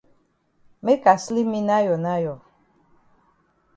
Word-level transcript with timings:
Make 0.83 1.05
I 1.13 1.15
sleep 1.25 1.47
me 1.51 1.59
nayo 1.69 1.95
nayo. 2.05 2.33